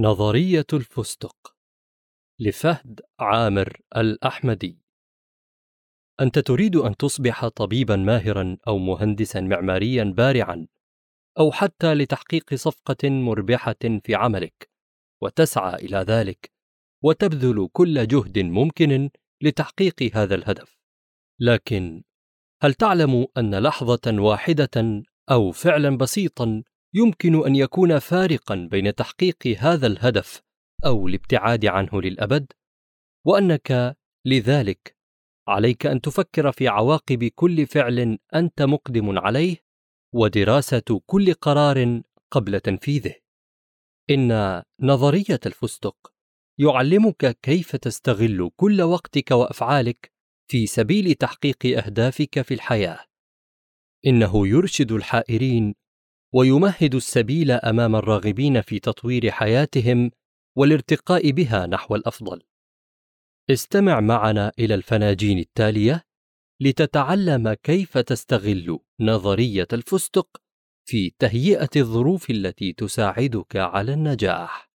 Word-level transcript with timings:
نظرية 0.00 0.66
الفستق 0.72 1.54
لفهد 2.40 3.00
عامر 3.20 3.80
الأحمدي. 3.96 4.78
أنت 6.20 6.38
تريد 6.38 6.76
أن 6.76 6.96
تصبح 6.96 7.48
طبيبا 7.48 7.96
ماهرا 7.96 8.56
أو 8.68 8.78
مهندسا 8.78 9.40
معماريا 9.40 10.04
بارعا 10.04 10.66
أو 11.38 11.52
حتى 11.52 11.94
لتحقيق 11.94 12.54
صفقة 12.54 13.10
مربحة 13.10 13.76
في 14.04 14.14
عملك 14.14 14.70
وتسعى 15.22 15.74
إلى 15.74 15.96
ذلك 15.96 16.52
وتبذل 17.04 17.68
كل 17.72 18.06
جهد 18.06 18.38
ممكن 18.38 19.10
لتحقيق 19.42 20.10
هذا 20.14 20.34
الهدف. 20.34 20.78
لكن 21.40 22.02
هل 22.62 22.74
تعلم 22.74 23.26
أن 23.36 23.54
لحظة 23.54 24.00
واحدة 24.06 25.02
أو 25.30 25.50
فعلا 25.52 25.96
بسيطا 25.96 26.62
يمكن 26.94 27.46
أن 27.46 27.56
يكون 27.56 27.98
فارقا 27.98 28.68
بين 28.70 28.94
تحقيق 28.94 29.46
هذا 29.58 29.86
الهدف 29.86 30.42
أو 30.86 31.08
الابتعاد 31.08 31.66
عنه 31.66 32.02
للأبد 32.02 32.52
وأنك 33.26 33.96
لذلك 34.26 34.96
عليك 35.48 35.86
أن 35.86 36.00
تفكر 36.00 36.52
في 36.52 36.68
عواقب 36.68 37.24
كل 37.24 37.66
فعل 37.66 38.18
أنت 38.34 38.62
مقدم 38.62 39.18
عليه 39.18 39.56
ودراسة 40.14 41.02
كل 41.06 41.34
قرار 41.34 42.02
قبل 42.30 42.60
تنفيذه. 42.60 43.14
إن 44.10 44.62
نظرية 44.80 45.40
الفستق 45.46 46.12
يعلمك 46.58 47.38
كيف 47.42 47.76
تستغل 47.76 48.50
كل 48.56 48.82
وقتك 48.82 49.30
وأفعالك 49.30 50.12
في 50.50 50.66
سبيل 50.66 51.14
تحقيق 51.14 51.66
أهدافك 51.66 52.42
في 52.42 52.54
الحياة. 52.54 53.04
إنه 54.06 54.48
يرشد 54.48 54.92
الحائرين 54.92 55.74
ويمهد 56.34 56.94
السبيل 56.94 57.50
أمام 57.50 57.96
الراغبين 57.96 58.60
في 58.60 58.78
تطوير 58.78 59.30
حياتهم 59.30 60.10
والارتقاء 60.56 61.30
بها 61.30 61.66
نحو 61.66 61.94
الأفضل. 61.96 62.42
استمع 63.50 64.00
معنا 64.00 64.52
إلى 64.58 64.74
الفناجين 64.74 65.38
التالية 65.38 66.02
لتتعلم 66.60 67.52
كيف 67.52 67.98
تستغل 67.98 68.78
نظرية 69.00 69.68
الفستق 69.72 70.28
في 70.88 71.10
تهيئة 71.18 71.70
الظروف 71.76 72.30
التي 72.30 72.72
تساعدك 72.72 73.56
على 73.56 73.92
النجاح. 73.92 74.70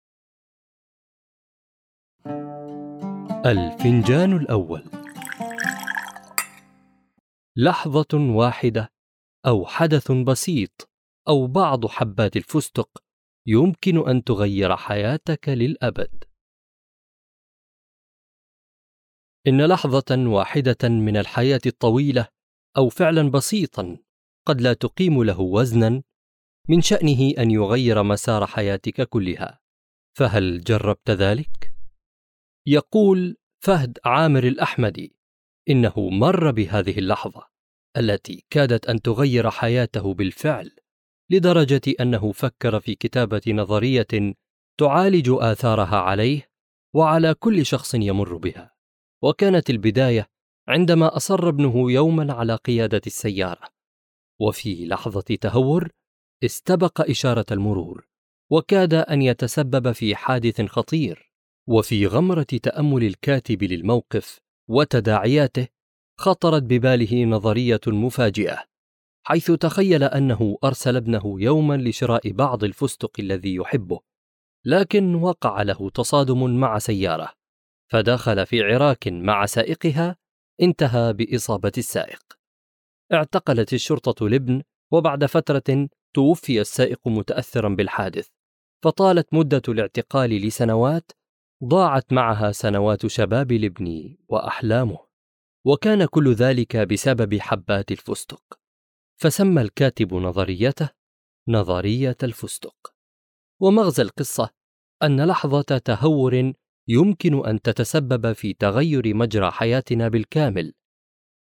الفنجان 3.45 4.37
الأول. 4.37 4.83
لحظة 7.57 8.07
واحدة 8.13 8.91
أو 9.45 9.65
حدث 9.65 10.11
بسيط. 10.11 10.92
أو 11.27 11.47
بعض 11.47 11.85
حبات 11.85 12.37
الفستق 12.37 13.03
يمكن 13.47 14.09
أن 14.09 14.23
تغير 14.23 14.75
حياتك 14.75 15.49
للأبد. 15.49 16.23
إن 19.47 19.65
لحظة 19.65 20.27
واحدة 20.27 20.89
من 20.89 21.17
الحياة 21.17 21.61
الطويلة 21.65 22.27
أو 22.77 22.89
فعلا 22.89 23.31
بسيطا 23.31 23.97
قد 24.47 24.61
لا 24.61 24.73
تقيم 24.73 25.23
له 25.23 25.39
وزنا 25.39 26.03
من 26.69 26.81
شأنه 26.81 27.31
أن 27.37 27.51
يغير 27.51 28.03
مسار 28.03 28.45
حياتك 28.45 29.01
كلها. 29.01 29.59
فهل 30.17 30.61
جربت 30.61 31.09
ذلك؟ 31.09 31.75
يقول 32.67 33.37
فهد 33.63 33.99
عامر 34.05 34.43
الأحمدي 34.43 35.15
إنه 35.69 36.09
مر 36.09 36.51
بهذه 36.51 36.99
اللحظة 36.99 37.47
التي 37.97 38.45
كادت 38.49 38.85
أن 38.85 39.01
تغير 39.01 39.49
حياته 39.49 40.13
بالفعل 40.13 40.75
لدرجة 41.31 41.81
أنه 41.99 42.31
فكر 42.31 42.79
في 42.79 42.95
كتابة 42.95 43.41
نظرية 43.47 44.33
تعالج 44.79 45.29
آثارها 45.29 45.97
عليه 45.97 46.49
وعلى 46.95 47.33
كل 47.33 47.65
شخص 47.65 47.95
يمر 47.95 48.37
بها 48.37 48.75
وكانت 49.23 49.69
البداية 49.69 50.29
عندما 50.67 51.15
أصر 51.15 51.49
ابنه 51.49 51.91
يوما 51.91 52.33
على 52.33 52.55
قيادة 52.55 53.01
السيارة 53.07 53.69
وفي 54.41 54.85
لحظة 54.85 55.35
تهور 55.41 55.89
استبق 56.43 57.09
إشارة 57.09 57.45
المرور 57.51 58.07
وكاد 58.51 58.93
أن 58.93 59.21
يتسبب 59.21 59.91
في 59.91 60.15
حادث 60.15 60.61
خطير 60.61 61.31
وفي 61.67 62.07
غمرة 62.07 62.43
تأمل 62.43 63.03
الكاتب 63.03 63.63
للموقف 63.63 64.39
وتداعياته 64.69 65.67
خطرت 66.19 66.63
بباله 66.63 67.25
نظرية 67.25 67.79
مفاجئة. 67.87 68.72
حيث 69.23 69.51
تخيل 69.51 70.03
أنه 70.03 70.57
أرسل 70.63 70.95
ابنه 70.95 71.41
يوما 71.41 71.77
لشراء 71.77 72.31
بعض 72.31 72.63
الفستق 72.63 73.11
الذي 73.19 73.55
يحبه 73.55 73.99
لكن 74.65 75.15
وقع 75.15 75.61
له 75.61 75.89
تصادم 75.89 76.59
مع 76.59 76.79
سيارة 76.79 77.33
فدخل 77.91 78.45
في 78.45 78.63
عراك 78.63 79.07
مع 79.07 79.45
سائقها 79.45 80.15
انتهى 80.61 81.13
بإصابة 81.13 81.71
السائق. 81.77 82.23
اعتقلت 83.13 83.73
الشرطة 83.73 84.27
الابن 84.27 84.61
وبعد 84.91 85.25
فترة 85.25 85.89
توفي 86.13 86.61
السائق 86.61 87.07
متاثرا 87.07 87.69
بالحادث 87.69 88.27
فطالت 88.83 89.33
مدة 89.33 89.61
الاعتقال 89.67 90.29
لسنوات 90.29 91.11
ضاعت 91.63 92.13
معها 92.13 92.51
سنوات 92.51 93.07
شباب 93.07 93.51
الابن 93.51 94.17
وأحلامه 94.29 94.99
وكان 95.65 96.05
كل 96.05 96.33
ذلك 96.33 96.77
بسبب 96.77 97.39
حبات 97.39 97.91
الفستق. 97.91 98.62
فسمى 99.21 99.61
الكاتب 99.61 100.13
نظريته 100.13 100.89
نظرية 101.47 102.17
الفستق. 102.23 102.93
ومغزى 103.61 104.01
القصة 104.01 104.49
أن 105.03 105.25
لحظة 105.27 105.77
تهور 105.85 106.53
يمكن 106.87 107.45
أن 107.45 107.61
تتسبب 107.61 108.33
في 108.33 108.53
تغير 108.53 109.13
مجرى 109.15 109.51
حياتنا 109.51 110.07
بالكامل 110.07 110.73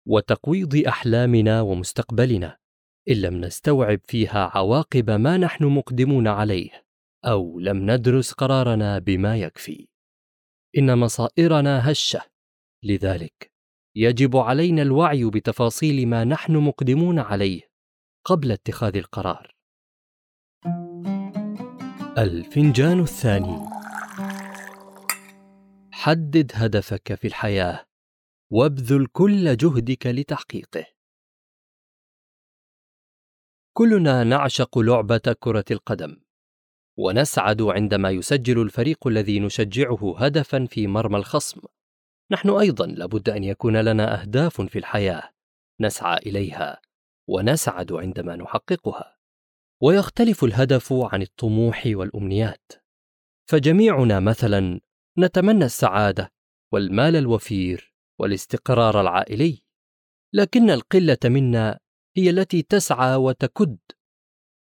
وتقويض 0.08 0.86
أحلامنا 0.86 1.60
ومستقبلنا 1.60 2.58
إن 3.08 3.16
لم 3.16 3.40
نستوعب 3.40 4.00
فيها 4.04 4.50
عواقب 4.54 5.10
ما 5.10 5.36
نحن 5.36 5.64
مقدمون 5.64 6.28
عليه 6.28 6.84
أو 7.24 7.60
لم 7.60 7.90
ندرس 7.90 8.32
قرارنا 8.32 8.98
بما 8.98 9.36
يكفي. 9.36 9.88
إن 10.78 10.98
مصائرنا 10.98 11.90
هشة 11.90 12.22
لذلك 12.82 13.51
يجب 13.94 14.36
علينا 14.36 14.82
الوعي 14.82 15.30
بتفاصيل 15.30 16.08
ما 16.08 16.24
نحن 16.24 16.56
مقدمون 16.56 17.18
عليه 17.18 17.60
قبل 18.24 18.52
اتخاذ 18.52 18.96
القرار. 18.96 19.54
الفنجان 22.18 23.00
الثاني. 23.00 23.58
حدد 25.92 26.52
هدفك 26.54 27.14
في 27.14 27.26
الحياة 27.26 27.86
وابذل 28.50 29.06
كل 29.06 29.56
جهدك 29.56 30.06
لتحقيقه. 30.06 30.86
كلنا 33.72 34.24
نعشق 34.24 34.78
لعبة 34.78 35.36
كرة 35.40 35.64
القدم 35.70 36.22
ونسعد 36.98 37.62
عندما 37.62 38.10
يسجل 38.10 38.62
الفريق 38.62 39.06
الذي 39.06 39.40
نشجعه 39.40 40.14
هدفا 40.18 40.66
في 40.66 40.86
مرمى 40.86 41.16
الخصم. 41.16 41.60
نحن 42.32 42.50
أيضا 42.50 42.86
لابد 42.86 43.28
أن 43.28 43.44
يكون 43.44 43.76
لنا 43.76 44.20
أهداف 44.20 44.60
في 44.60 44.78
الحياة 44.78 45.30
نسعى 45.80 46.16
إليها 46.16 46.80
ونسعد 47.28 47.92
عندما 47.92 48.36
نحققها. 48.36 49.16
ويختلف 49.82 50.44
الهدف 50.44 50.92
عن 50.92 51.22
الطموح 51.22 51.82
والأمنيات. 51.86 52.72
فجميعنا 53.48 54.20
مثلا 54.20 54.80
نتمنى 55.18 55.64
السعادة 55.64 56.32
والمال 56.72 57.16
الوفير 57.16 57.94
والاستقرار 58.20 59.00
العائلي 59.00 59.62
لكن 60.32 60.70
القلة 60.70 61.18
منا 61.24 61.78
هي 62.16 62.30
التي 62.30 62.62
تسعى 62.62 63.16
وتكد 63.16 63.78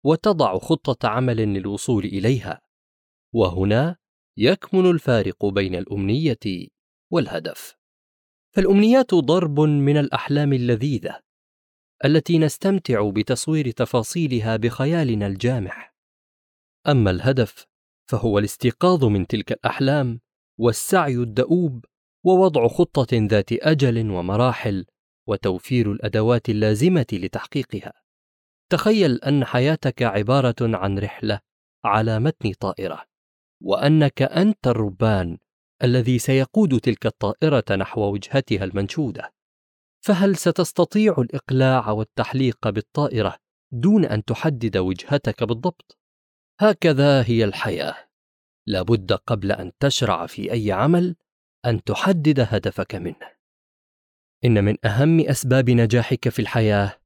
وتضع 0.03 0.57
خطة 0.57 1.07
عمل 1.07 1.37
للوصول 1.37 2.03
إليها. 2.05 2.61
وهنا 3.33 3.97
يكمن 4.37 4.89
الفارق 4.89 5.45
بين 5.45 5.75
الأمنية 5.75 6.39
والهدف. 7.11 7.77
فالأمنيات 8.55 9.13
ضرب 9.13 9.59
من 9.59 9.97
الأحلام 9.97 10.53
اللذيذة 10.53 11.19
التي 12.05 12.37
نستمتع 12.37 13.09
بتصوير 13.09 13.71
تفاصيلها 13.71 14.57
بخيالنا 14.57 15.27
الجامح. 15.27 15.95
أما 16.87 17.11
الهدف 17.11 17.65
فهو 18.09 18.39
الاستيقاظ 18.39 19.05
من 19.05 19.27
تلك 19.27 19.51
الأحلام 19.51 20.19
والسعي 20.59 21.15
الدؤوب 21.15 21.85
ووضع 22.25 22.67
خطة 22.67 23.07
ذات 23.13 23.51
أجل 23.51 24.09
ومراحل 24.09 24.85
وتوفير 25.27 25.91
الأدوات 25.91 26.49
اللازمة 26.49 27.05
لتحقيقها. 27.13 27.93
تخيل 28.71 29.15
أن 29.15 29.45
حياتك 29.45 30.03
عبارة 30.03 30.55
عن 30.61 30.99
رحلة 30.99 31.39
على 31.85 32.19
متن 32.19 32.53
طائرة 32.53 33.05
وأنك 33.63 34.21
أنت 34.21 34.67
الربان 34.67 35.37
الذي 35.83 36.19
سيقود 36.19 36.79
تلك 36.79 37.05
الطائرة 37.05 37.63
نحو 37.71 38.01
وجهتها 38.01 38.63
المنشودة. 38.63 39.33
فهل 40.05 40.35
ستستطيع 40.35 41.15
الإقلاع 41.17 41.89
والتحليق 41.89 42.69
بالطائرة 42.69 43.37
دون 43.71 44.05
أن 44.05 44.23
تحدد 44.23 44.77
وجهتك 44.77 45.43
بالضبط؟ 45.43 45.99
هكذا 46.59 47.23
هي 47.23 47.43
الحياة. 47.43 47.95
لابد 48.67 49.13
قبل 49.13 49.51
أن 49.51 49.71
تشرع 49.79 50.25
في 50.25 50.51
أي 50.51 50.71
عمل 50.71 51.15
أن 51.65 51.83
تحدد 51.83 52.39
هدفك 52.39 52.95
منه. 52.95 53.35
إن 54.45 54.63
من 54.63 54.85
أهم 54.85 55.19
أسباب 55.19 55.69
نجاحك 55.69 56.29
في 56.29 56.39
الحياة 56.39 56.99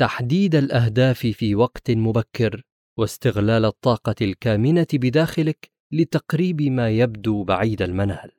تحديد 0.00 0.54
الأهداف 0.54 1.18
في 1.18 1.54
وقت 1.54 1.90
مبكر 1.90 2.62
واستغلال 2.98 3.64
الطاقة 3.64 4.14
الكامنة 4.22 4.86
بداخلك 4.92 5.73
لتقريب 5.94 6.62
ما 6.62 6.90
يبدو 6.90 7.44
بعيد 7.44 7.82
المنال. 7.82 8.30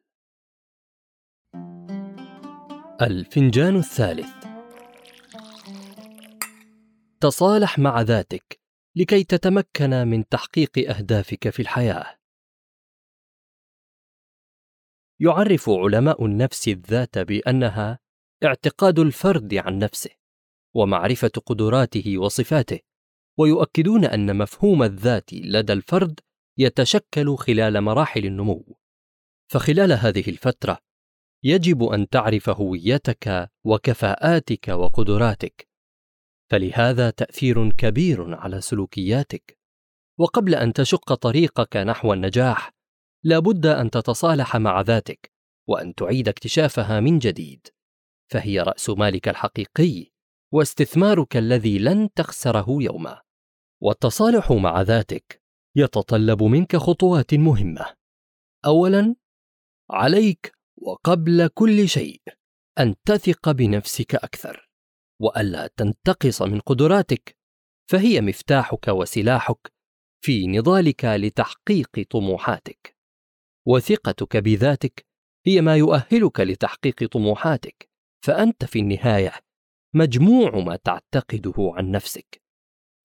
الفنجان 3.01 3.75
الثالث. 3.75 4.29
تصالح 7.21 7.79
مع 7.79 8.01
ذاتك 8.01 8.59
لكي 8.95 9.23
تتمكن 9.23 9.89
من 9.89 10.27
تحقيق 10.27 10.89
أهدافك 10.89 11.49
في 11.49 11.61
الحياة. 11.61 12.17
يعرف 15.19 15.69
علماء 15.69 16.25
النفس 16.25 16.67
الذات 16.67 17.17
بأنها 17.17 17.99
اعتقاد 18.43 18.99
الفرد 18.99 19.53
عن 19.53 19.79
نفسه 19.79 20.11
ومعرفة 20.73 21.31
قدراته 21.45 22.17
وصفاته 22.17 22.79
ويؤكدون 23.37 24.05
أن 24.05 24.37
مفهوم 24.37 24.83
الذات 24.83 25.33
لدى 25.33 25.73
الفرد 25.73 26.19
يتشكل 26.57 27.35
خلال 27.37 27.81
مراحل 27.81 28.25
النمو. 28.25 28.77
فخلال 29.51 29.91
هذه 29.91 30.29
الفترة 30.29 30.77
يجب 31.43 31.83
أن 31.83 32.09
تعرف 32.09 32.49
هويتك 32.49 33.49
وكفاءاتك 33.63 34.67
وقدراتك. 34.67 35.67
فلهذا 36.51 37.09
تأثير 37.09 37.71
كبير 37.71 38.35
على 38.35 38.61
سلوكياتك. 38.61 39.57
وقبل 40.19 40.55
أن 40.55 40.73
تشق 40.73 41.13
طريقك 41.13 41.77
نحو 41.77 42.13
النجاح 42.13 42.71
لابد 43.23 43.65
أن 43.65 43.89
تتصالح 43.89 44.55
مع 44.55 44.81
ذاتك 44.81 45.31
وأن 45.67 45.95
تعيد 45.95 46.27
اكتشافها 46.27 46.99
من 46.99 47.19
جديد. 47.19 47.67
فهي 48.31 48.59
رأس 48.59 48.89
مالك 48.89 49.27
الحقيقي 49.27 50.11
واستثمارك 50.53 51.37
الذي 51.37 51.79
لن 51.79 52.13
تخسره 52.13 52.65
يوما. 52.69 53.21
والتصالح 53.81 54.51
مع 54.51 54.81
ذاتك 54.81 55.44
يتطلب 55.75 56.43
منك 56.43 56.75
خطوات 56.75 57.33
مهمة. 57.33 57.95
اولا 58.65 59.15
عليك 59.91 60.51
وقبل 60.77 61.47
كل 61.47 61.89
شيء 61.89 62.21
أن 62.79 62.95
تثق 63.05 63.51
بنفسك 63.51 64.15
أكثر 64.15 64.69
وألا 65.21 65.67
تنتقص 65.67 66.41
من 66.41 66.59
قدراتك 66.59 67.37
فهي 67.91 68.21
مفتاحك 68.21 68.87
وسلاحك 68.87 69.73
في 70.23 70.47
نضالك 70.47 71.05
لتحقيق 71.05 72.07
طموحاتك. 72.09 72.97
وثقتك 73.67 74.37
بذاتك 74.37 75.05
هي 75.47 75.61
ما 75.61 75.75
يؤهلك 75.75 76.39
لتحقيق 76.39 77.03
طموحاتك 77.11 77.89
فأنت 78.25 78.65
في 78.65 78.79
النهاية 78.79 79.31
مجموع 79.95 80.59
ما 80.59 80.75
تعتقده 80.75 81.53
عن 81.57 81.91
نفسك. 81.91 82.44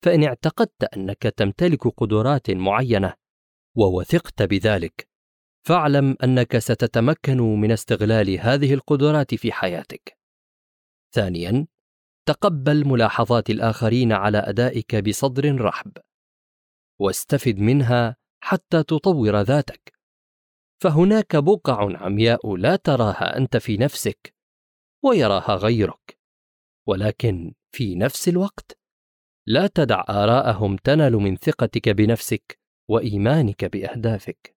فإن 0.03 0.23
اعتقدت 0.23 0.83
أنك 0.83 1.21
تمتلك 1.21 1.87
قدرات 1.87 2.51
معينة 2.51 3.13
ووثقت 3.77 4.43
بذلك 4.43 5.07
فاعلم 5.67 6.15
أنك 6.23 6.57
ستتمكن 6.57 7.37
من 7.37 7.71
استغلال 7.71 8.39
هذه 8.39 8.73
القدرات 8.73 9.35
في 9.35 9.51
حياتك. 9.51 10.17
ثانيا 11.13 11.67
تقبل 12.27 12.87
ملاحظات 12.87 13.49
الآخرين 13.49 14.11
على 14.11 14.37
أدائك 14.37 14.95
بصدر 14.95 15.61
رحب 15.61 15.97
واستفد 16.99 17.57
منها 17.57 18.15
حتى 18.43 18.83
تطور 18.83 19.41
ذاتك. 19.41 19.93
فهناك 20.81 21.35
بقع 21.35 21.97
عمياء 21.97 22.55
لا 22.55 22.75
تراها 22.75 23.37
أنت 23.37 23.57
في 23.57 23.77
نفسك 23.77 24.35
ويراها 25.03 25.55
غيرك 25.55 26.19
ولكن 26.87 27.53
في 27.71 27.95
نفس 27.95 28.29
الوقت 28.29 28.80
لا 29.47 29.67
تدع 29.67 30.03
آراءهم 30.09 30.75
تنل 30.75 31.13
من 31.13 31.35
ثقتك 31.35 31.89
بنفسك 31.89 32.59
وإيمانك 32.89 33.65
بأهدافك. 33.65 34.55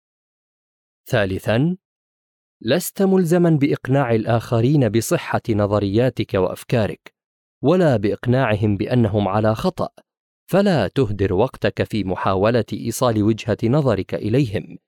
ثالثا 1.06 1.76
لست 2.60 3.02
ملزما 3.02 3.50
بإقناع 3.50 4.14
الآخرين 4.14 4.88
بصحة 4.88 5.42
نظرياتك 5.50 6.34
وأفكارك 6.34 7.14
ولا 7.62 7.96
بإقناعهم 7.96 8.76
بأنهم 8.76 9.28
على 9.28 9.54
خطأ 9.54 9.88
فلا 10.50 10.88
تهدر 10.88 11.32
وقتك 11.32 11.82
في 11.82 12.04
محاولة 12.04 12.64
إيصال 12.72 13.22
وجهة 13.22 13.58
نظرك 13.64 14.14
إليهم. 14.14 14.78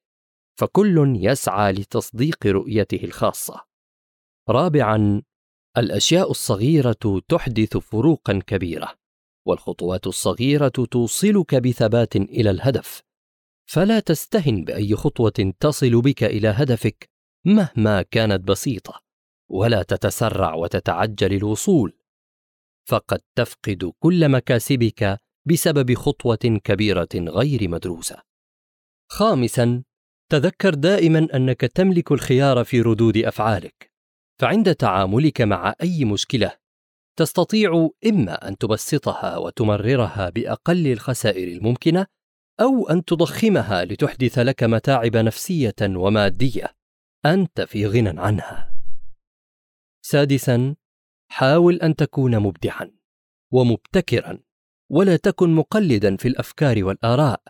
فكل 0.59 1.19
يسعى 1.21 1.73
لتصديق 1.73 2.47
رؤيته 2.47 3.05
الخاصة. 3.05 3.65
رابعا 4.49 5.23
الأشياء 5.79 6.31
الصغيرة 6.31 7.23
تحدث 7.29 7.77
فروقا 7.77 8.43
كبيرة. 8.47 9.04
والخطوات 9.47 10.07
الصغيرة 10.07 10.69
توصلك 10.69 11.55
بثبات 11.55 12.17
إلى 12.17 12.51
الهدف. 12.51 13.03
فلا 13.67 14.01
تستهن 14.01 14.65
بأي 14.65 14.97
خطوة 14.97 15.53
تصل 15.61 16.01
بك 16.03 16.25
إلى 16.25 16.49
هدفك 16.49 17.11
مهما 17.47 18.03
كانت 18.03 18.49
بسيطة 18.49 19.01
ولا 19.51 19.83
تتسرع 19.83 20.55
وتتعجل 20.55 21.33
الوصول. 21.33 21.99
فقد 22.89 23.21
تفقد 23.35 23.93
كل 23.99 24.29
مكاسبك 24.29 25.19
بسبب 25.47 25.95
خطوة 25.95 26.61
كبيرة 26.65 27.09
غير 27.15 27.69
مدروسة. 27.69 28.23
خامسا 29.11 29.83
تذكر 30.31 30.75
دائما 30.75 31.29
أنك 31.35 31.61
تملك 31.61 32.13
الخيار 32.13 32.65
في 32.65 32.81
ردود 32.81 33.17
أفعالك 33.17 33.93
فعند 34.41 34.75
تعاملك 34.75 35.41
مع 35.41 35.75
أي 35.83 36.05
مشكلة 36.05 36.53
تستطيع 37.17 37.91
إما 38.07 38.49
أن 38.49 38.59
تبسطها 38.59 39.37
وتمررها 39.37 40.31
بأقل 40.31 40.87
الخسائر 40.87 41.49
الممكنة 41.49 42.07
أو 42.61 42.89
أن 42.89 43.05
تضخمها 43.05 43.85
لتحدث 43.85 44.39
لك 44.39 44.63
متاعب 44.63 45.17
نفسية 45.17 45.75
ومادية. 45.83 46.77
أنت 47.27 47.61
في 47.61 47.87
غنى 47.87 48.21
عنها. 48.21 48.75
سادسا 50.03 50.77
حاول 51.31 51.75
أن 51.75 51.97
تكون 51.97 52.39
مبدعا 52.39 52.91
ومبتكرا 53.53 54.39
ولا 54.91 55.17
تكن 55.17 55.55
مقلدا 55.55 56.17
في 56.17 56.29
الأفكار 56.29 56.85
والآراء. 56.85 57.43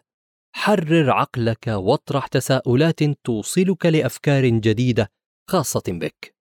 حرر 0.55 1.11
عقلك 1.11 1.67
واطرح 1.67 2.27
تساؤلات 2.27 3.03
توصلك 3.25 3.87
لأفكار 3.87 4.49
جديدة 4.49 5.11
خاصة 5.51 5.83
بك. 5.89 6.35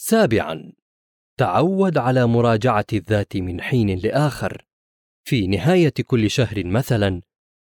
سابعا 0.00 0.72
تعود 1.38 1.98
على 1.98 2.26
مراجعة 2.26 2.86
الذات 2.92 3.36
من 3.36 3.60
حين 3.60 3.98
لآخر. 3.98 4.66
في 5.28 5.46
نهاية 5.46 5.92
كل 6.06 6.30
شهر 6.30 6.64
مثلا 6.64 7.20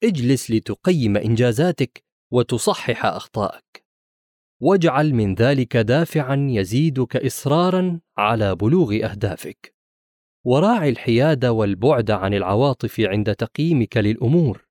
اجلس 0.03 0.51
لتقيم 0.51 1.17
إنجازاتك 1.17 2.03
وتصحح 2.31 3.05
أخطائك. 3.05 3.85
واجعل 4.61 5.13
من 5.13 5.33
ذلك 5.33 5.77
دافعا 5.77 6.47
يزيدك 6.49 7.15
اصرارا 7.15 7.99
على 8.17 8.55
بلوغ 8.55 8.95
أهدافك. 8.95 9.75
وراعي 10.45 10.89
الحياد 10.89 11.45
والبعد 11.45 12.11
عن 12.11 12.33
العواطف 12.33 12.99
عند 12.99 13.35
تقييمك 13.35 13.97
للأمور. 13.97 14.65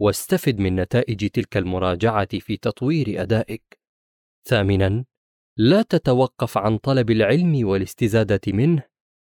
واستفد 0.00 0.58
من 0.58 0.76
نتائج 0.76 1.28
تلك 1.30 1.56
المراجعة 1.56 2.38
في 2.38 2.56
تطوير 2.56 3.22
أدائك. 3.22 3.78
ثامنا 4.48 5.04
لا 5.58 5.82
تتوقف 5.82 6.58
عن 6.58 6.78
طلب 6.78 7.10
العلم 7.10 7.68
والاستزادة 7.68 8.40
منه 8.46 8.82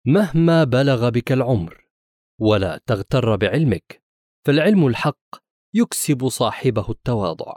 مهما 0.06 0.64
بلغ 0.64 1.10
بك 1.10 1.32
العمر 1.32 1.88
ولا 2.42 2.82
تغتر 2.86 3.36
بعلمك 3.36 4.04
فالعلم 4.46 4.88
الحق 4.88 5.36
يكسب 5.74 6.28
صاحبه 6.28 6.86
التواضع. 6.90 7.56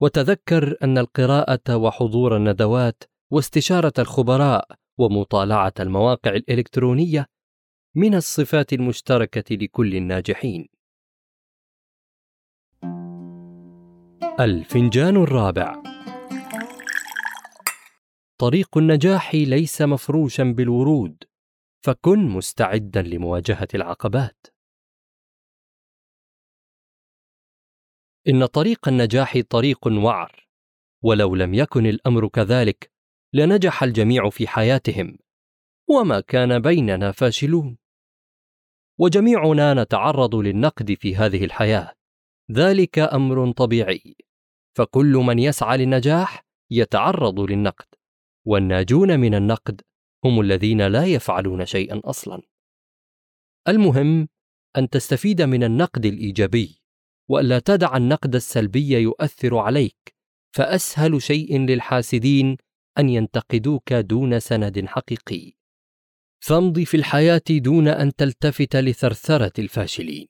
وتذكر 0.00 0.76
أن 0.82 0.98
القراءة 0.98 1.76
وحضور 1.76 2.36
الندوات 2.36 3.04
واستشارة 3.32 3.92
الخبراء 3.98 4.68
ومطالعة 4.98 5.72
المواقع 5.80 6.30
الإلكترونية 6.30 7.26
من 7.96 8.14
الصفات 8.14 8.72
المشتركة 8.72 9.56
لكل 9.56 9.96
الناجحين. 9.96 10.68
الفنجان 14.40 15.16
الرابع 15.16 15.91
طريق 18.42 18.78
النجاح 18.78 19.34
ليس 19.34 19.82
مفروشا 19.82 20.42
بالورود 20.56 21.24
فكن 21.84 22.28
مستعدا 22.28 23.02
لمواجهة 23.02 23.68
العقبات. 23.74 24.46
إن 28.28 28.46
طريق 28.46 28.88
النجاح 28.88 29.40
طريق 29.50 29.86
وعر 29.86 30.48
ولو 31.04 31.34
لم 31.34 31.54
يكن 31.54 31.86
الأمر 31.86 32.28
كذلك 32.28 32.92
لنجح 33.32 33.82
الجميع 33.82 34.30
في 34.30 34.48
حياتهم 34.48 35.18
وما 35.90 36.20
كان 36.20 36.58
بيننا 36.58 37.12
فاشلون. 37.12 37.78
وجميعنا 38.98 39.74
نتعرض 39.74 40.34
للنقد 40.34 40.94
في 40.94 41.16
هذه 41.16 41.44
الحياة 41.44 41.94
ذلك 42.50 42.98
أمر 42.98 43.52
طبيعي. 43.52 44.16
فكل 44.76 45.12
من 45.12 45.38
يسعى 45.38 45.78
للنجاح 45.78 46.44
يتعرض 46.70 47.40
للنقد. 47.40 48.01
والناجون 48.44 49.20
من 49.20 49.34
النقد 49.34 49.80
هم 50.24 50.40
الذين 50.40 50.86
لا 50.86 51.06
يفعلون 51.06 51.66
شيئا 51.66 52.00
أصلا. 52.04 52.42
المهم 53.68 54.28
أن 54.76 54.88
تستفيد 54.88 55.42
من 55.42 55.64
النقد 55.64 56.06
الإيجابي 56.06 56.82
والا 57.28 57.58
تدع 57.58 57.96
النقد 57.96 58.34
السلبي 58.34 58.92
يؤثر 58.92 59.58
عليك 59.58 60.14
فأسهل 60.56 61.22
شيء 61.22 61.58
للحاسدين 61.58 62.56
أن 62.98 63.08
ينتقدوك 63.08 63.92
دون 63.92 64.40
سند 64.40 64.86
حقيقي. 64.86 65.52
فامض 66.44 66.80
في 66.80 66.96
الحياة 66.96 67.42
دون 67.50 67.88
أن 67.88 68.14
تلتفت 68.14 68.76
لثرثرة 68.76 69.52
الفاشلين. 69.58 70.28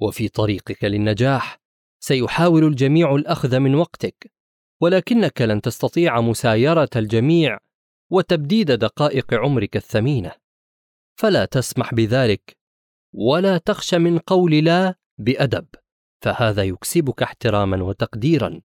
وفي 0.00 0.28
طريقك 0.28 0.84
للنجاح 0.84 1.60
سيحاول 2.00 2.64
الجميع 2.64 3.14
الأخذ 3.14 3.58
من 3.58 3.74
وقتك. 3.74 4.32
ولكنك 4.80 5.42
لن 5.42 5.60
تستطيع 5.60 6.20
مسايرة 6.20 6.88
الجميع 6.96 7.58
وتبديد 8.10 8.72
دقائق 8.72 9.34
عمرك 9.34 9.76
الثمينة. 9.76 10.32
فلا 11.18 11.44
تسمح 11.44 11.94
بذلك 11.94 12.56
ولا 13.14 13.58
تخش 13.58 13.94
من 13.94 14.18
قول 14.18 14.64
لا 14.64 14.94
بأدب 15.18 15.66
فهذا 16.24 16.62
يكسبك 16.62 17.22
احتراما 17.22 17.82
وتقديرا. 17.82 18.60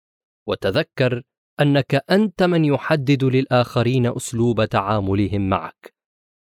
وتذكر 0.48 1.22
أنك 1.60 2.02
أنت 2.10 2.42
من 2.42 2.64
يحدد 2.64 3.24
للآخرين 3.24 4.06
أسلوب 4.06 4.64
تعاملهم 4.64 5.48
معك. 5.48 5.94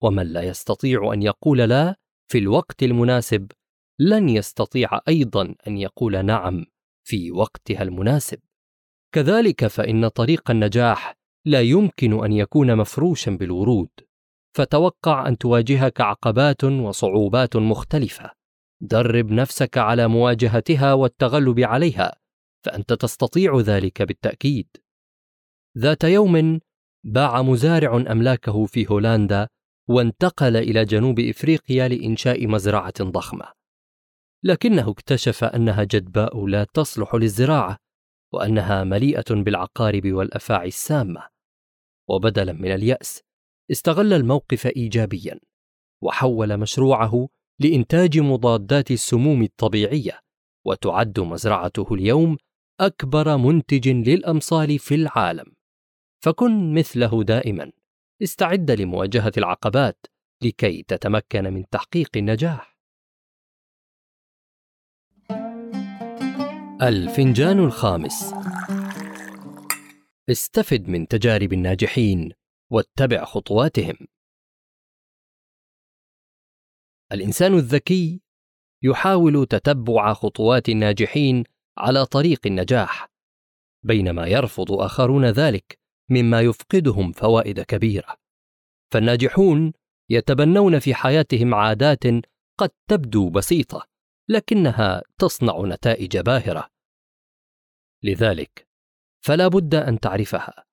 ومن 0.02 0.26
لا 0.26 0.43
يستطيع 0.43 1.12
أن 1.12 1.23
يقول 1.23 1.59
لا 1.59 1.97
في 2.29 2.38
الوقت 2.38 2.83
المناسب 2.83 3.52
لن 3.99 4.29
يستطيع 4.29 5.00
أيضا 5.09 5.55
أن 5.67 5.79
يقول 5.79 6.25
نعم 6.25 6.64
في 7.05 7.31
وقتها 7.33 7.83
المناسب. 7.83 8.38
كذلك 9.12 9.66
فإن 9.66 10.09
طريق 10.09 10.50
النجاح 10.50 11.14
لا 11.47 11.61
يمكن 11.61 12.25
أن 12.25 12.33
يكون 12.33 12.76
مفروشا 12.76 13.31
بالورود 13.31 13.88
فتوقع 14.57 15.28
أن 15.28 15.38
تواجهك 15.38 16.00
عقبات 16.00 16.64
وصعوبات 16.64 17.57
مختلفة. 17.57 18.31
درب 18.81 19.31
نفسك 19.31 19.78
على 19.78 20.09
مواجهتها 20.09 20.92
والتغلب 20.92 21.61
عليها 21.61 22.16
فأنت 22.64 22.92
تستطيع 22.92 23.61
ذلك 23.61 24.02
بالتأكيد. 24.02 24.69
ذات 25.78 26.04
يوم 26.04 26.61
باع 27.04 27.42
مزارع 27.42 27.97
أملاكه 27.97 28.66
في 28.66 28.87
هولندا 28.90 29.49
وانتقل 29.88 30.57
إلى 30.57 30.85
جنوب 30.85 31.21
إفريقيا 31.21 31.88
لإنشاء 31.88 32.47
مزرعة 32.47 32.95
ضخمة. 33.00 33.45
لكنه 34.45 34.90
اكتشف 34.90 35.45
أنها 35.45 35.85
جدباء 35.85 36.47
لا 36.47 36.66
تصلح 36.75 37.14
للزراعة 37.14 37.82
وأنها 38.33 38.85
مليئة 38.85 39.25
بالعقارب 39.31 40.07
والأفاعي 40.07 40.69
السامة. 40.69 41.29
وبدلا 42.09 42.53
من 42.53 42.73
اليأس 42.75 43.23
استغل 43.71 44.12
الموقف 44.12 44.67
ايجابيا 44.67 45.41
وحول 46.03 46.57
مشروعه 46.57 47.29
لإنتاج 47.61 48.19
مضادات 48.19 48.91
السموم 48.91 49.43
الطبيعية 49.43 50.21
وتعد 50.67 51.21
مزرعته 51.21 51.95
اليوم 51.95 52.37
أكبر 52.81 53.37
منتج 53.37 53.89
للأمصال 53.89 54.79
في 54.79 54.95
العالم. 54.95 55.55
فكن 56.25 56.75
مثله 56.75 57.23
دائما 57.25 57.73
استعد 58.23 58.71
لمواجهة 58.71 59.33
العقبات 59.39 60.07
لكي 60.43 60.83
تتمكن 60.89 61.45
من 61.45 61.69
تحقيق 61.69 62.11
النجاح. 62.17 62.72
الفنجان 66.83 67.59
الخامس. 67.59 68.35
استفد 70.31 70.89
من 70.89 71.09
تجارب 71.09 71.53
الناجحين 71.53 72.33
واتبع 72.73 73.25
خطواتهم. 73.25 73.97
الإنسان 77.12 77.55
الذكي 77.55 78.21
يحاول 78.85 79.47
تتبع 79.47 80.15
خطوات 80.15 80.69
الناجحين 80.69 81.45
على 81.79 82.07
طريق 82.07 82.47
النجاح 82.47 83.09
بينما 83.85 84.27
يرفض 84.27 84.73
آخرون 84.73 85.25
ذلك 85.25 85.79
مما 86.11 86.41
يفقدهم 86.41 87.12
فوائد 87.12 87.61
كبيرة. 87.61 88.17
فالناجحون 88.93 89.73
يتبنون 90.11 90.79
في 90.79 90.95
حياتهم 90.95 91.55
عادات 91.55 92.05
قد 92.59 92.71
تبدو 92.91 93.31
بسيطة 93.31 93.92
لكنها 94.29 95.02
تصنع 95.19 95.62
نتائج 95.64 96.19
باهرة. 96.19 96.69
لذلك 98.05 98.69
فلا 99.25 99.49
بد 99.49 99.75
أن 99.75 100.00
تعرفها. 100.00 100.64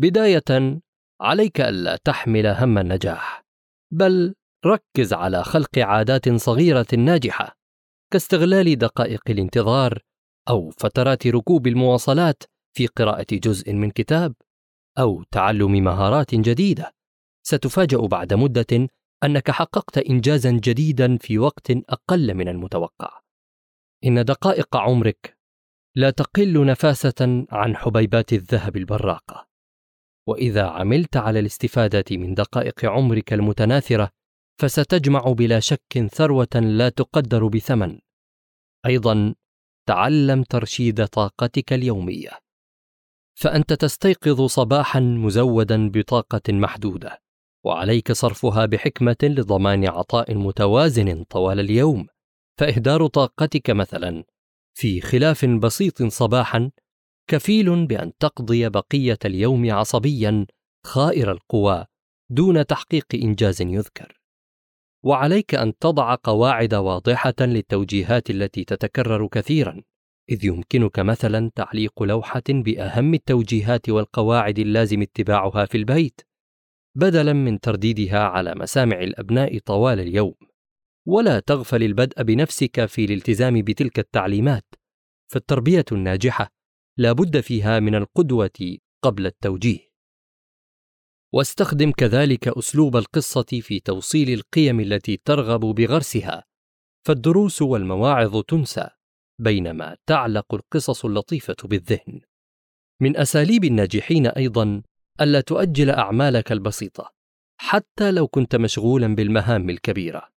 بداية 0.00 0.80
عليك 1.20 1.60
ألا 1.60 1.96
تحمل 1.96 2.46
هم 2.46 2.78
النجاح 2.78 3.44
بل 3.92 4.34
ركز 4.66 5.12
على 5.12 5.44
خلق 5.44 5.78
عادات 5.78 6.28
صغيرة 6.28 6.86
ناجحة 6.98 7.56
كاستغلال 8.12 8.76
دقائق 8.78 9.22
الانتظار 9.30 10.02
أو 10.48 10.70
فترات 10.70 11.26
ركوب 11.26 11.66
المواصلات 11.66 12.42
في 12.76 12.86
قراءة 12.86 13.26
جزء 13.32 13.72
من 13.72 13.90
كتاب 13.90 14.34
أو 14.98 15.22
تعلم 15.22 15.72
مهارات 15.72 16.34
جديدة. 16.34 16.92
ستفاجأ 17.46 17.98
بعد 17.98 18.34
مدة 18.34 18.88
أنك 19.24 19.50
حققت 19.50 19.98
انجازا 19.98 20.50
جديدا 20.50 21.18
في 21.18 21.38
وقت 21.38 21.70
أقل 21.70 22.34
من 22.34 22.48
المتوقع. 22.48 23.20
إن 24.04 24.24
دقائق 24.24 24.76
عمرك 24.76 25.38
لا 25.94 26.10
تقل 26.10 26.66
نفاسة 26.66 27.46
عن 27.50 27.76
حبيبات 27.76 28.32
الذهب 28.32 28.76
البراقة. 28.76 29.48
وإذا 30.28 30.66
عملت 30.66 31.16
على 31.16 31.38
الاستفادة 31.38 32.04
من 32.10 32.34
دقائق 32.34 32.84
عمرك 32.84 33.32
المتناثرة 33.32 34.10
فستجمع 34.60 35.20
بلا 35.20 35.60
شك 35.60 36.06
ثروة 36.12 36.54
لا 36.54 36.88
تقدر 36.88 37.46
بثمن. 37.46 37.98
أيضا 38.86 39.34
تعلم 39.88 40.42
ترشيد 40.42 41.06
طاقتك 41.06 41.72
اليومية. 41.72 42.30
فأنت 43.38 43.72
تستيقظ 43.72 44.46
صباحا 44.46 45.00
مزودا 45.00 45.88
بطاقة 45.88 46.52
محدودة. 46.52 47.25
وعليك 47.66 48.12
صرفها 48.12 48.66
بحكمة 48.66 49.16
لضمان 49.22 49.88
عطاء 49.88 50.34
متوازن 50.34 51.24
طوال 51.24 51.60
اليوم 51.60 52.06
فإهدار 52.58 53.06
طاقتك 53.06 53.70
مثلا. 53.70 54.24
في 54.74 55.00
خلاف 55.00 55.44
بسيط 55.44 56.02
صباحا 56.02 56.70
كفيل 57.30 57.86
بأن 57.86 58.12
تقضي 58.18 58.68
بقية 58.68 59.18
اليوم 59.24 59.70
عصبيا 59.70 60.46
خائر 60.86 61.32
القوى 61.32 61.86
دون 62.30 62.66
تحقيق 62.66 63.06
إنجاز 63.14 63.62
يذكر. 63.62 64.20
وعليك 65.04 65.54
أن 65.54 65.78
تضع 65.78 66.14
قواعد 66.14 66.74
واضحة 66.74 67.34
للتوجيهات 67.40 68.30
التي 68.30 68.64
تتكرر 68.64 69.28
كثيرا 69.28 69.82
إذ 70.30 70.44
يمكنك 70.44 70.98
مثلا 70.98 71.50
تعليق 71.54 72.02
لوحة 72.02 72.42
بأهم 72.48 73.14
التوجيهات 73.14 73.88
والقواعد 73.88 74.58
اللازم 74.58 75.02
اتباعها 75.02 75.64
في 75.64 75.78
البيت. 75.78 76.20
بدلا 76.98 77.32
من 77.32 77.60
ترديدها 77.60 78.18
على 78.18 78.54
مسامع 78.54 79.00
الأبناء 79.00 79.58
طوال 79.58 80.00
اليوم. 80.00 80.34
ولا 81.06 81.40
تغفل 81.40 81.82
البدء 81.82 82.22
بنفسك 82.22 82.86
في 82.86 83.04
الالتزام 83.04 83.62
بتلك 83.62 83.98
التعليمات. 83.98 84.64
فالتربية 85.32 85.84
الناجحة 85.92 86.52
لا 86.98 87.12
بد 87.12 87.40
فيها 87.40 87.80
من 87.80 87.94
القدوة 87.94 88.78
قبل 89.04 89.26
التوجيه. 89.26 89.90
واستخدم 91.32 91.90
كذلك 91.92 92.48
أسلوب 92.48 92.96
القصة 92.96 93.60
في 93.62 93.80
توصيل 93.80 94.30
القيم 94.30 94.80
التي 94.80 95.20
ترغب 95.24 95.60
بغرسها. 95.60 96.44
فالدروس 97.06 97.62
والمواعظ 97.62 98.42
تنسى 98.42 98.88
بينما 99.38 99.96
تعلق 100.06 100.54
القصص 100.54 101.04
اللطيفة 101.04 101.56
بالذهن. 101.64 102.20
من 103.00 103.16
أساليب 103.16 103.64
الناجحين 103.64 104.26
أيضا 104.26 104.82
ألا 105.20 105.40
تؤجل 105.40 105.90
أعمالك 105.90 106.52
البسيطة 106.52 107.12
حتى 107.60 108.10
لو 108.10 108.28
كنت 108.28 108.56
مشغولا 108.56 109.14
بالمهام 109.14 109.70
الكبيرة. 109.70 110.28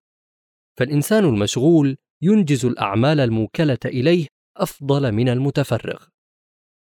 فالإنسان 0.80 1.26
المشغول 1.26 1.98
ينجز 2.22 2.66
الأعمال 2.66 3.20
الموكلة 3.20 3.78
إليه 3.86 4.28
أفضل 4.58 5.12
من 5.12 5.30
المتفرغ. 5.30 6.06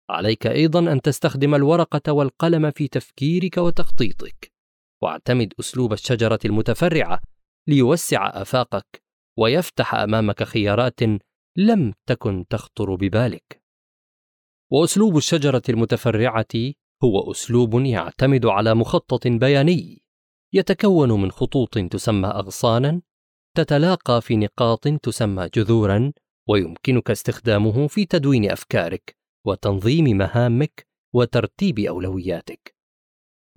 عليك 0.10 0.48
أيضا 0.48 0.92
أن 0.92 1.02
تستخدم 1.02 1.56
الورقة 1.56 2.14
والقلم 2.14 2.72
في 2.72 2.88
تفكيرك 2.88 3.58
وتخطيطك. 3.58 4.52
واعتمد 5.04 5.54
أسلوب 5.60 5.94
الشجرة 5.94 6.40
المتفرعة 6.46 7.22
ليوسع 7.68 8.42
آفاقك 8.42 9.04
ويفتح 9.40 9.96
أمامك 9.96 10.44
خيارات 10.44 11.00
لم 11.58 11.94
تكن 12.10 12.46
تخطر 12.50 12.96
ببالك. 12.96 13.64
وأسلوب 14.72 15.18
الشجرة 15.18 15.62
المتفرعة 15.70 16.74
هو 17.04 17.32
أسلوب 17.32 17.86
يعتمد 17.86 18.46
على 18.46 18.76
مخطط 18.76 19.28
بياني 19.28 20.04
يتكون 20.54 21.22
من 21.22 21.32
خطوط 21.32 21.78
تسمى 21.78 22.28
اغصانا 22.28 23.02
تتلاقى 23.58 24.22
في 24.22 24.36
نقاط 24.36 24.88
تسمى 24.88 25.50
جذورا 25.54 26.14
ويمكنك 26.50 27.12
استخدامه 27.12 27.88
في 27.88 28.06
تدوين 28.06 28.52
أفكارك 28.52 29.18
وتنظيم 29.46 30.18
مهامك 30.18 30.88
وترتيب 31.14 31.80
أولوياتك. 31.80 32.76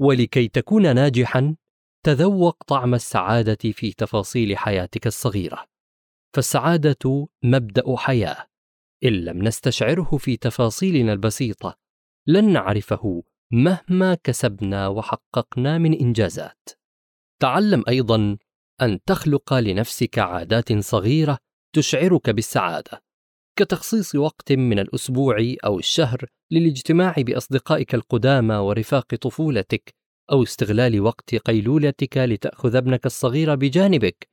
ولكي 0.00 0.48
تكون 0.48 0.94
ناجحا 0.94 1.56
تذوق 2.04 2.64
طعم 2.66 2.94
السعادة 2.94 3.72
في 3.72 3.92
تفاصيل 3.92 4.58
حياتك 4.58 5.06
الصغيرة. 5.06 5.66
فالسعادة 6.34 7.28
مبدأ 7.44 7.96
حياة 7.96 8.46
إن 9.04 9.12
لم 9.12 9.42
نستشعره 9.42 10.16
في 10.16 10.36
تفاصيلنا 10.36 11.12
البسيطة 11.12 11.78
لن 12.26 12.52
نعرفه 12.52 13.22
مهما 13.52 14.14
كسبنا 14.24 14.88
وحققنا 14.88 15.78
من 15.78 15.94
إنجازات. 15.94 16.68
تعلم 17.42 17.84
أيضا 17.88 18.36
أن 18.82 18.98
تخلق 19.06 19.54
لنفسك 19.54 20.18
عادات 20.18 20.72
صغيرة 20.72 21.38
تشعرك 21.74 22.30
بالسعادة 22.30 23.02
كتخصيص 23.58 24.14
وقت 24.14 24.52
من 24.52 24.78
الأسبوع 24.78 25.54
أو 25.64 25.78
الشهر 25.78 26.24
للاجتماع 26.50 27.14
بأصدقائك 27.18 27.94
القدامى 27.94 28.54
ورفاق 28.54 29.14
طفولتك 29.14 29.94
أو 30.32 30.42
استغلال 30.42 31.00
وقت 31.00 31.34
قيلولتك 31.34 32.18
لتأخذ 32.18 32.76
ابنك 32.76 33.06
الصغير 33.06 33.54
بجانبك 33.54 34.28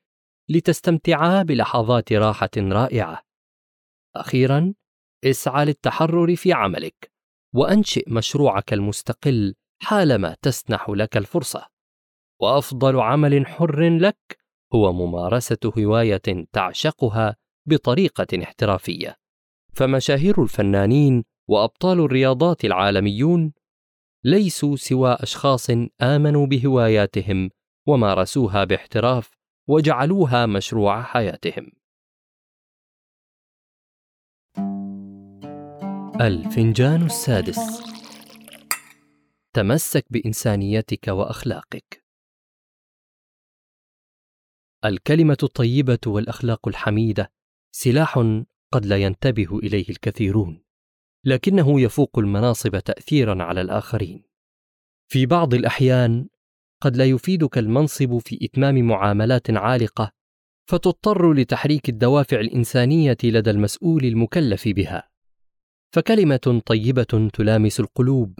لتستمتعا 0.50 1.44
بلحظات 1.44 2.14
راحة 2.14 2.50
رائعة. 2.58 3.22
أخيرا 4.16 4.74
اسعى 5.26 5.66
للتحرر 5.66 6.36
في 6.36 6.54
عملك. 6.54 7.13
وأنشئ 7.54 8.04
مشروعك 8.08 8.74
المستقل 8.74 9.56
حالما 9.82 10.36
تسنح 10.42 10.90
لك 10.90 11.18
الفرصة. 11.18 11.68
وأفضل 12.42 13.00
عمل 13.00 13.48
حر 13.48 13.98
لك 13.98 14.38
هو 14.76 14.94
ممارسة 14.94 15.74
هواية 15.78 16.48
تعشقها 16.54 17.36
بطريقة 17.68 18.44
احترافية. 18.44 19.16
فمشاهير 19.74 20.44
الفنانين 20.44 21.24
وأبطال 21.50 22.00
الرياضات 22.00 22.66
العالميون 22.66 23.54
ليسوا 24.24 24.76
سوى 24.76 25.14
أشخاص 25.20 25.68
آمنوا 26.02 26.46
بهواياتهم 26.46 27.50
ومارسوها 27.88 28.64
باحتراف 28.64 29.30
وجعلوها 29.68 30.46
مشروع 30.46 31.02
حياتهم. 31.02 31.83
الفنجان 36.22 37.06
السادس. 37.06 37.84
تمسك 39.54 40.06
بإنسانيتك 40.10 41.08
وأخلاقك. 41.08 42.04
الكلمة 44.86 45.38
الطيبة 45.44 46.00
والأخلاق 46.08 46.68
الحميدة 46.68 47.32
سلاح 47.72 48.18
قد 48.72 48.86
لا 48.86 48.98
ينتبه 48.98 49.60
إليه 49.60 49.90
الكثيرون 49.90 50.64
لكنه 51.26 51.82
يفوق 51.82 52.20
المناصب 52.20 52.80
تاثيرا 52.80 53.44
على 53.44 53.62
الآخرين. 53.62 54.24
في 55.08 55.26
بعض 55.26 55.54
الأحيان 55.54 56.28
قد 56.82 56.98
لا 56.98 57.06
يفيدك 57.06 57.58
المنصب 57.58 58.18
في 58.18 58.40
إتمام 58.42 58.88
معاملات 58.88 59.50
عالقة 59.50 60.12
فتضطر 60.70 61.34
لتحريك 61.34 61.90
الدوافع 61.90 62.40
الإنسانية 62.40 63.18
لدى 63.24 63.50
المسؤول 63.50 64.06
المكلف 64.06 64.68
بها. 64.68 65.13
فكلمة 65.94 66.62
طيبة 66.66 67.30
تلامس 67.34 67.80
القلوب. 67.80 68.40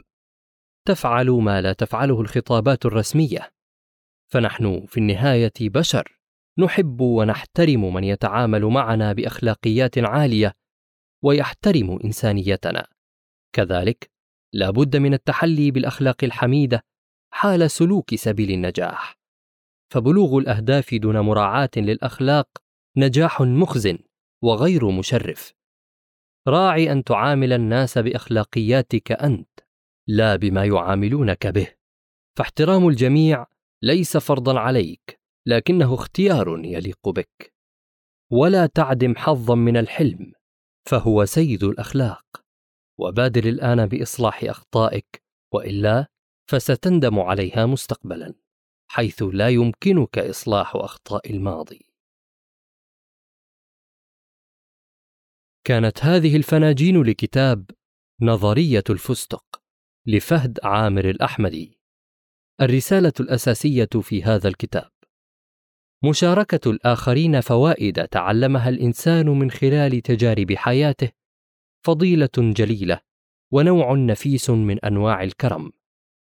تفعل 0.88 1.30
ما 1.30 1.60
لا 1.60 1.72
تفعله 1.72 2.20
الخطابات 2.20 2.86
الرسمية. 2.86 3.52
فنحن 4.32 4.86
في 4.86 4.98
النهاية 4.98 5.52
بشر. 5.60 6.20
نحب 6.58 7.00
ونحترم 7.00 7.94
من 7.94 8.04
يتعامل 8.04 8.64
معنا 8.64 9.12
بأخلاقيات 9.12 9.98
عالية. 9.98 10.54
ويحترم 11.24 11.98
إنسانيتنا. 12.04 12.86
كذلك 13.52 14.10
لا 14.52 14.70
بد 14.70 14.96
من 14.96 15.14
التحلي 15.14 15.70
بالأخلاق 15.70 16.24
الحميدة 16.24 16.84
حال 17.32 17.70
سلوك 17.70 18.14
سبيل 18.14 18.50
النجاح. 18.50 19.18
فبلوغ 19.92 20.38
الأهداف 20.38 20.94
دون 20.94 21.20
مراعاة 21.20 21.70
للأخلاق 21.76 22.48
نجاح 22.96 23.40
مخزن 23.40 23.98
وغير 24.42 24.90
مشرف. 24.90 25.63
راعي 26.48 26.92
أن 26.92 27.04
تعامل 27.04 27.52
الناس 27.52 27.98
بأخلاقياتك 27.98 29.12
أنت 29.12 29.60
لا 30.08 30.36
بما 30.36 30.64
يعاملونك 30.64 31.46
به. 31.46 31.68
فاحترام 32.38 32.88
الجميع 32.88 33.46
ليس 33.82 34.16
فرضا 34.16 34.60
عليك 34.60 35.20
لكنه 35.46 35.94
اختيار 35.94 36.60
يليق 36.64 37.08
بك. 37.08 37.54
ولا 38.32 38.66
تعدم 38.66 39.14
حظا 39.16 39.54
من 39.54 39.76
الحلم 39.76 40.32
فهو 40.88 41.24
سيد 41.24 41.64
الأخلاق. 41.64 42.24
وبادر 42.98 43.44
الآن 43.44 43.86
بإصلاح 43.86 44.44
أخطائك 44.44 45.22
وإلا 45.54 46.06
فستندم 46.50 47.20
عليها 47.20 47.66
مستقبلا 47.66 48.34
حيث 48.90 49.22
لا 49.22 49.48
يمكنك 49.48 50.18
إصلاح 50.18 50.76
أخطاء 50.76 51.30
الماضي. 51.30 51.83
كانت 55.66 56.04
هذه 56.04 56.36
الفناجين 56.36 57.02
لكتاب 57.02 57.70
نظرية 58.22 58.84
الفستق 58.90 59.44
لفهد 60.06 60.58
عامر 60.62 61.10
الأحمدي. 61.10 61.78
الرسالة 62.60 63.12
الأساسية 63.20 63.88
في 64.00 64.22
هذا 64.22 64.48
الكتاب. 64.48 64.90
مشاركة 66.04 66.70
الآخرين 66.70 67.40
فوائد 67.40 68.08
تعلمها 68.08 68.68
الإنسان 68.68 69.26
من 69.26 69.50
خلال 69.50 70.00
تجارب 70.00 70.52
حياته 70.52 71.10
فضيلة 71.86 72.28
جليلة 72.36 73.00
ونوع 73.52 73.94
نفيس 73.94 74.50
من 74.50 74.84
أنواع 74.84 75.22
الكرم. 75.22 75.72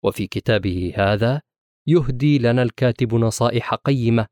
وفي 0.05 0.27
كتابه 0.27 0.93
هذا 0.97 1.43
يهدي 1.87 2.39
لنا 2.39 2.63
الكاتب 2.63 3.15
نصائح 3.15 3.75
قيمة 3.75 4.27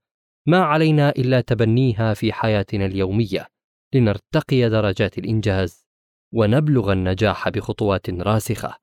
ما 0.47 0.59
علينا 0.59 1.11
إلا 1.11 1.41
تبنيها 1.41 2.15
في 2.15 2.33
حياتنا 2.33 2.87
اليومية 2.87 3.58
لنرتقي 3.95 4.69
درجات 4.69 5.19
الإنجاز 5.19 5.87
ونبلغ 6.35 6.93
النجاح 6.93 7.49
بخطوات 7.49 8.11
راسخة. 8.11 8.79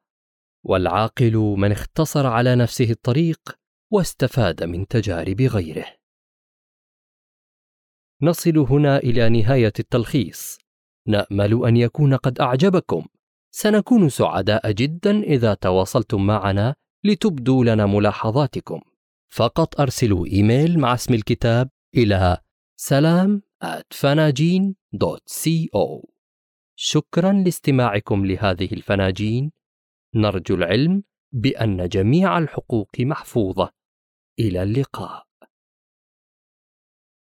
والعاقل 0.64 1.36
من 1.58 1.72
اختصر 1.72 2.28
على 2.28 2.56
نفسه 2.56 2.92
الطريق 2.92 3.40
واستفاد 3.92 4.64
من 4.64 4.88
تجارب 4.88 5.42
غيره. 5.42 5.86
نصل 8.22 8.58
هنا 8.58 8.98
إلى 8.98 9.30
نهاية 9.30 9.74
التلخيص. 9.80 10.58
نأمل 11.08 11.66
أن 11.66 11.78
يكون 11.78 12.16
قد 12.16 12.40
أعجبكم. 12.40 13.06
سنكون 13.52 14.10
سعداء 14.10 14.72
جدا 14.72 15.24
إذا 15.24 15.54
تواصلتم 15.54 16.26
معنا 16.26 16.76
لتبدوا 17.04 17.66
لنا 17.66 17.86
ملاحظاتكم. 17.86 18.82
فقط 19.30 19.80
أرسلوا 19.80 20.26
إيميل 20.26 20.80
مع 20.80 20.94
اسم 20.94 21.14
الكتاب 21.14 21.70
إلى 21.96 22.38
سلام 22.80 23.42
فناجين.co 23.92 24.76
شكرا 26.78 27.34
لاستماعكم 27.34 28.26
لهذه 28.26 28.74
الفناجين. 28.74 29.52
نرجو 30.16 30.56
العلم 30.56 31.04
بأن 31.32 31.88
جميع 31.88 32.38
الحقوق 32.38 33.00
محفوظة. 33.00 33.70
إلى 34.40 34.64
اللقاء. 34.64 35.25